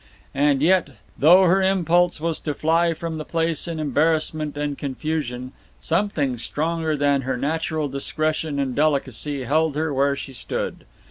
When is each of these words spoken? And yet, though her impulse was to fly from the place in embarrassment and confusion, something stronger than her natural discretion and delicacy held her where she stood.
And 0.33 0.63
yet, 0.63 0.95
though 1.15 1.43
her 1.43 1.61
impulse 1.61 2.19
was 2.19 2.39
to 2.39 2.55
fly 2.55 2.95
from 2.95 3.19
the 3.19 3.23
place 3.23 3.67
in 3.67 3.79
embarrassment 3.79 4.57
and 4.57 4.75
confusion, 4.75 5.51
something 5.79 6.39
stronger 6.39 6.97
than 6.97 7.21
her 7.21 7.37
natural 7.37 7.87
discretion 7.87 8.57
and 8.57 8.73
delicacy 8.75 9.43
held 9.43 9.75
her 9.75 9.93
where 9.93 10.15
she 10.15 10.33
stood. 10.33 10.85